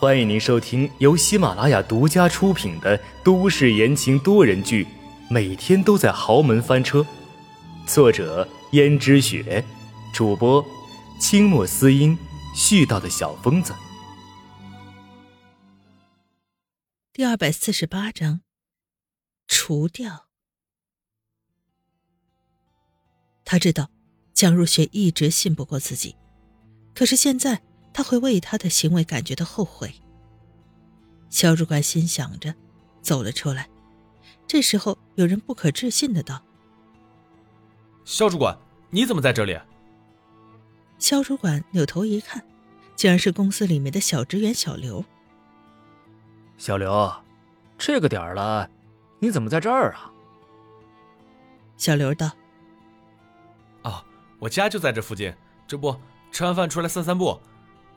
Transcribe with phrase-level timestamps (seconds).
[0.00, 4.84] 欢迎您收听由喜马拉雅独家出品的都市言情多人剧
[5.28, 7.00] 《每天都在豪门翻车》，
[7.84, 9.64] 作者：胭脂雪，
[10.14, 10.64] 主播：
[11.20, 12.16] 清墨思音，
[12.54, 13.74] 絮叨的小疯子。
[17.12, 18.42] 第二百四十八章，
[19.48, 20.28] 除掉。
[23.44, 23.90] 他知道
[24.32, 26.14] 江如雪一直信不过自己，
[26.94, 27.60] 可是现在
[27.92, 29.94] 他会为他的行为感觉到后悔。
[31.30, 32.54] 肖主管心想着，
[33.02, 33.68] 走了出来。
[34.46, 36.42] 这时候，有人不可置信的道
[38.06, 38.58] ：“肖主管，
[38.90, 39.58] 你怎么在这里？”
[40.98, 42.42] 肖主管扭头一看，
[42.96, 45.04] 竟然是公司里面的小职员小刘。
[46.56, 47.12] 小刘，
[47.76, 48.68] 这个点儿了，
[49.20, 50.10] 你怎么在这儿啊？
[51.76, 52.30] 小刘道
[53.84, 54.02] ：“哦，
[54.38, 55.32] 我家就在这附近，
[55.66, 55.94] 这不
[56.32, 57.38] 吃完饭出来散散步。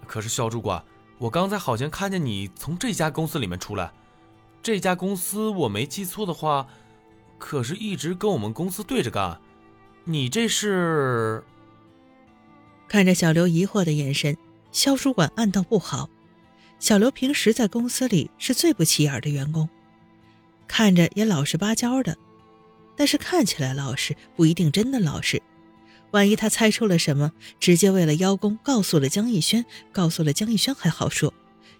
[0.08, 0.84] 可是肖主管，
[1.18, 3.92] 我刚才好像看见你从这家公司里面出来。
[4.62, 6.68] 这家公司我没记错的话，
[7.38, 9.40] 可是一直跟我们公司对着干。
[10.04, 11.44] 你这是？”
[12.88, 14.38] 看着小刘疑惑的眼神，
[14.72, 16.10] 肖主管暗道不好。
[16.78, 19.70] 小刘平时在公司里是最不起眼的员工，
[20.68, 22.18] 看着也老实巴交的，
[22.96, 25.42] 但是看起来老实不一定真的老实。
[26.12, 31.34] 万一他猜出了什么，直接为了邀功告诉了江逸轩，告诉了江逸轩还好说，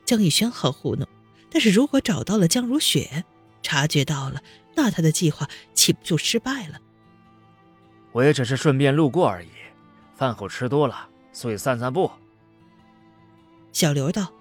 [0.06, 1.08] 江逸轩好糊弄。
[1.50, 3.26] 但是如果找到了江如雪，
[3.62, 4.42] 察觉到了，
[4.76, 6.80] 那他的计划岂不就失败了？
[8.14, 9.50] 我也只是顺便路过而已，
[10.16, 12.10] 饭后吃多了，所以散散步。
[13.74, 14.32] 小刘道。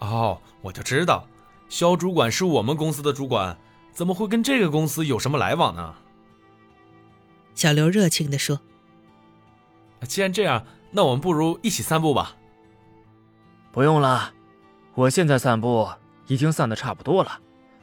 [0.00, 1.28] 哦，我就知道，
[1.68, 3.56] 肖主管是我们公司的主管，
[3.92, 5.94] 怎么会跟这个公司有什么来往呢？
[7.60, 8.58] 小刘热情的说
[10.08, 12.34] ：“既然这样，那我们不如一起散步吧。”
[13.70, 14.32] 不用了，
[14.94, 15.86] 我现在散步
[16.26, 17.38] 已经散的差不多了，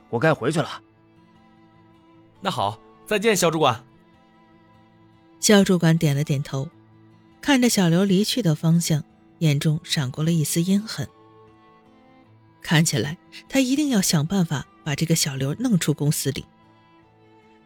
[0.09, 0.81] 我该回去了。
[2.41, 3.85] 那好，再见，肖主管。
[5.39, 6.69] 肖主管点了点头，
[7.39, 9.03] 看着小刘离去的方向，
[9.37, 11.07] 眼中闪过了一丝阴狠。
[12.63, 16.47] 看起来他一定要想办法把这个小刘弄出公司里，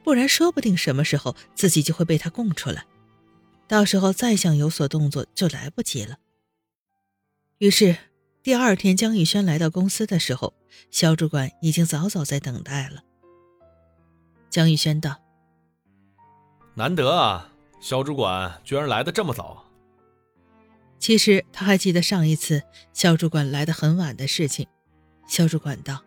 [0.04, 2.86] 不然说不定什么时候自己就会被他供出来，
[3.68, 6.18] 到时候再想有所动作就来不及了。
[7.60, 7.96] 于是
[8.42, 10.54] 第二天，江宇轩来到公司的时候，
[10.90, 13.04] 肖主管已经早早在等待了。
[14.50, 15.22] 江宇轩道
[16.74, 19.66] ：“难得啊，肖主管居然来的这么早。”
[20.98, 22.64] 其实他还记得上一次
[22.94, 24.68] 肖主管来的很晚的事情。
[25.28, 26.04] 肖主管道：“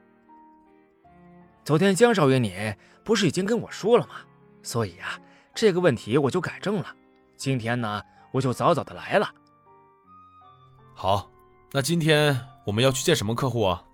[1.64, 4.14] 昨天江少爷你不是已经跟我说了吗？
[4.62, 5.20] 所以啊，
[5.54, 6.96] 这个问题我就改正了。
[7.36, 9.30] 今天呢，我就早早的来了。
[10.94, 11.30] 好，
[11.72, 13.84] 那今天我们要去见什么客户啊？”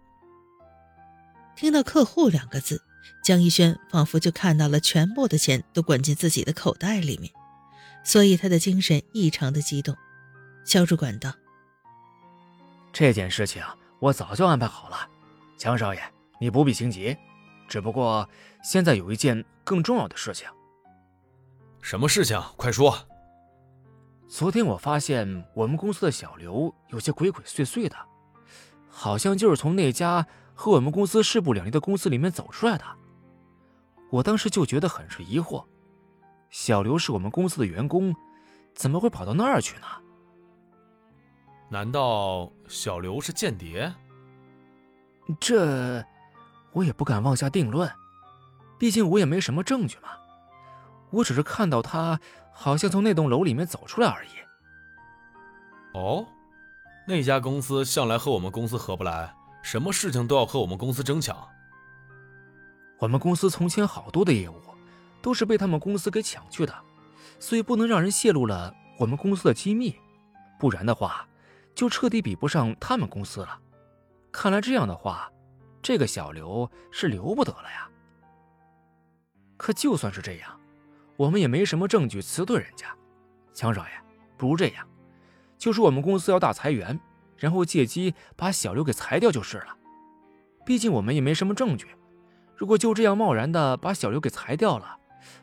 [1.56, 2.80] 听到“客户”两个字，
[3.22, 7.30] 江一轩仿佛就看到了全部的钱都滚进自己的口袋里面，
[8.04, 9.96] 所以他的精神异常的激动。
[10.64, 11.32] 肖主管道
[12.92, 13.62] ：“这件事情
[13.98, 15.08] 我早就安排好了。”
[15.58, 16.00] 江少爷，
[16.40, 17.14] 你不必心急，
[17.70, 18.28] 只不过
[18.64, 20.48] 现在有一件更重要的事情。
[21.80, 22.38] 什么事情？
[22.56, 22.98] 快说。
[24.28, 27.96] 昨天我发现我们公司的小刘有些鬼鬼祟祟的，
[28.88, 32.84] 好像就是从那家和我们公司势不两立的公司里面走出来的。
[34.10, 35.64] 我当时就觉得很是疑惑，
[36.50, 38.14] 小刘是我们公司的员工，
[38.74, 39.86] 怎么会跑到那儿去呢？
[41.68, 43.92] 难道小刘是间谍？
[45.38, 46.04] 这，
[46.72, 47.90] 我也不敢妄下定论，
[48.78, 50.10] 毕竟我也没什么证据嘛。
[51.10, 52.20] 我只是看到他
[52.52, 54.28] 好像从那栋楼里面走出来而已。
[55.94, 56.24] 哦，
[57.06, 61.36] 那家公司向来和我们公司合不来，什么事情都要和我们公司争抢。
[63.00, 64.60] 我们公司从前好多的业务
[65.20, 66.74] 都是被他们公司给抢去的，
[67.40, 69.96] 所以不能让人泄露了我们公司的机密，
[70.58, 71.26] 不然的话，
[71.74, 73.58] 就彻底比不上他们公司了。
[74.30, 75.28] 看来这样的话，
[75.82, 77.88] 这个小刘是留不得了呀。
[79.56, 80.58] 可就算是这样，
[81.16, 82.94] 我们也没什么证据辞退人家。
[83.52, 83.90] 江少爷，
[84.38, 84.86] 不如这样，
[85.58, 86.98] 就说我们公司要大裁员，
[87.36, 89.76] 然后借机把小刘给裁掉就是了。
[90.64, 91.88] 毕竟我们也没什么证据，
[92.56, 94.98] 如果就这样贸然的把小刘给裁掉了，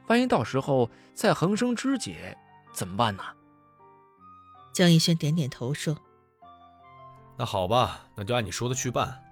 [0.08, 2.38] 万一到时候再横生枝节，
[2.72, 3.24] 怎么办呢？
[4.74, 5.98] 江逸轩点点头说。
[7.38, 9.24] 那好吧，那就按你说的去办。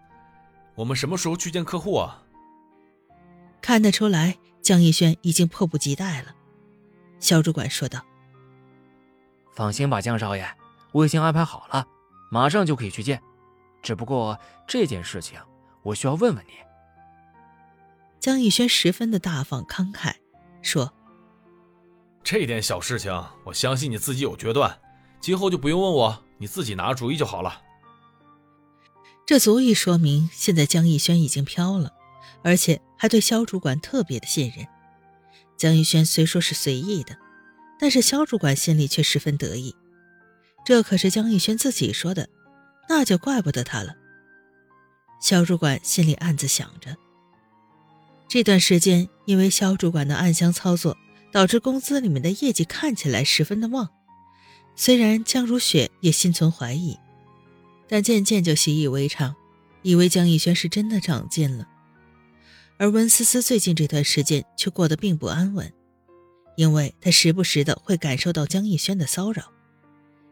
[0.75, 2.21] 我们什么时候去见客户啊？
[3.61, 6.35] 看得出来，江逸轩已经迫不及待了。
[7.19, 8.05] 肖主管说道
[9.55, 10.47] ：“放心吧，江少爷，
[10.91, 11.87] 我已经安排好了，
[12.29, 13.21] 马上就可以去见。
[13.81, 14.37] 只不过
[14.67, 15.39] 这件事情，
[15.81, 16.53] 我需要问问你。
[18.19, 20.13] 江逸轩十分的大方慷慨，
[20.61, 20.91] 说
[22.23, 23.11] ：“这点小事情，
[23.45, 24.79] 我相信你自己有决断，
[25.19, 27.61] 今后就不用问我，你自己拿主意就好了。”
[29.25, 31.91] 这足以说明，现在江逸轩已经飘了，
[32.43, 34.67] 而且还对肖主管特别的信任。
[35.57, 37.17] 江逸轩虽说是随意的，
[37.79, 39.75] 但是肖主管心里却十分得意。
[40.63, 42.29] 这可是江逸轩自己说的。
[42.87, 43.95] 那就怪不得他了。
[45.19, 46.95] 肖主管心里暗自想着。
[48.27, 50.95] 这段时间，因为肖主管的暗箱操作，
[51.31, 53.89] 导致公司里面的业绩看起来十分的旺。
[54.75, 56.95] 虽然江如雪也心存怀疑，
[57.87, 59.35] 但渐渐就习以为常，
[59.81, 61.67] 以为江逸轩是真的长进了。
[62.77, 65.71] 而温思思最近这段时间却过得并不安稳，
[66.57, 69.51] 因为她时不时的会感受到江逸轩的骚扰。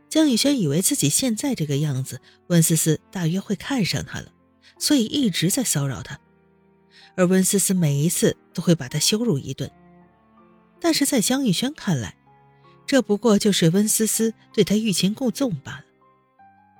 [0.09, 4.31] 江宇轩以为自己现在这个样子，温思思大约会看上他了，
[4.77, 6.19] 所以一直在骚扰他。
[7.15, 9.71] 而温思思每一次都会把他羞辱一顿。
[10.79, 12.15] 但是在江宇轩看来，
[12.85, 15.85] 这不过就是温思思对他欲擒故纵罢了。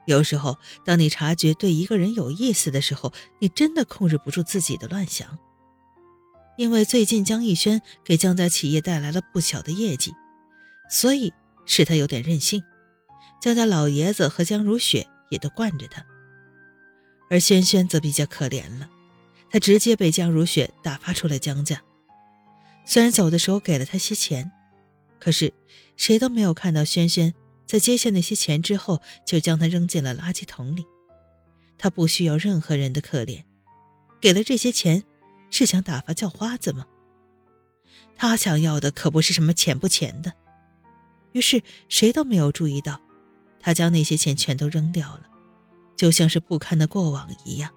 [0.06, 5.38] 有时候，当你察觉对一个人有意思的时候，你真的控制不住自己的乱想。
[6.58, 10.14] 因为最近江逸轩给江家企业带来了不小的业绩，
[10.90, 11.34] 所以
[11.66, 12.64] 使他有点任性。
[13.42, 16.06] 江家老爷子和江如雪也都惯着他，
[17.30, 18.90] 而轩轩则比较可怜了，
[19.50, 21.82] 他直接被江如雪打发出了江家。
[22.86, 24.52] 虽然走的时候给了他些钱，
[25.20, 25.54] 可是
[25.98, 27.34] 谁都没有看到轩轩
[27.74, 30.86] 在接下那些钱之后就将他扔进了垃圾桶里。
[31.76, 33.46] 他不需要任何人的可怜，
[34.22, 35.04] 给了这些钱
[35.50, 36.86] 是想打发叫花子吗？
[38.16, 40.34] 他想要的可不是什么钱不钱的。
[41.32, 43.02] 于是谁都没有注意到。
[43.60, 45.24] 他将那些钱全都扔掉了，
[45.96, 47.72] 就像是不堪的过往一样，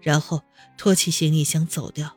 [0.00, 0.42] 然后
[0.76, 2.16] 拖起行李箱走掉。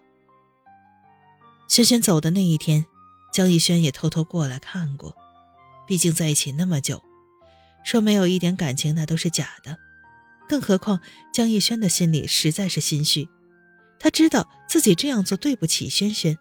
[1.67, 2.83] 轩轩走的那一天，
[3.31, 5.15] 江逸轩也偷偷过来看过，
[5.87, 7.03] 毕竟在一起那么久，
[7.83, 9.77] 说没有一点感情那都是假的。
[10.47, 10.99] 更何况
[11.33, 13.27] 江逸轩的心里实在是心虚，
[13.99, 16.37] 他知道自己这样做对不起轩轩，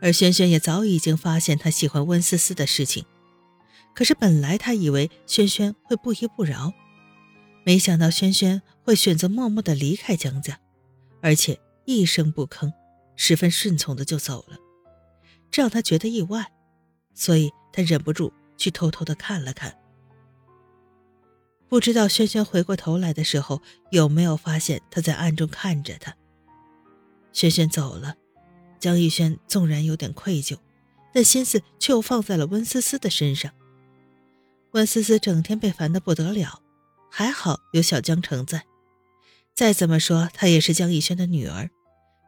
[0.00, 3.04] 而轩轩也早已经发现他喜欢温思思的事情。
[3.94, 6.72] 可是本来他以为轩轩会不依不饶，
[7.64, 10.58] 没想到轩轩会选择默默的离开江家，
[11.22, 12.72] 而且一声不吭，
[13.14, 14.58] 十分顺从的就走了，
[15.52, 16.50] 这让他觉得意外，
[17.14, 19.76] 所以他忍不住去偷偷的看了看。
[21.68, 23.60] 不知道轩轩回过头来的时候
[23.90, 26.14] 有没有发现他在暗中看着他。
[27.32, 28.16] 轩轩走了，
[28.78, 30.58] 江逸轩纵然有点愧疚，
[31.12, 33.50] 但心思却又放在了温思思的身上。
[34.72, 36.62] 温思思整天被烦得不得了，
[37.10, 38.64] 还好有小江城在。
[39.52, 41.70] 再怎么说，她也是江逸轩的女儿，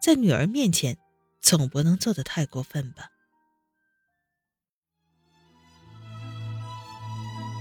[0.00, 0.96] 在女儿面前，
[1.40, 3.10] 总不能做得太过分吧。